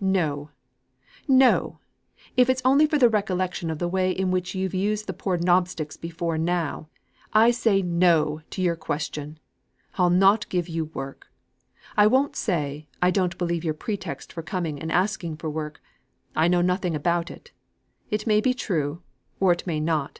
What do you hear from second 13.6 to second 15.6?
your pretext for coming and asking for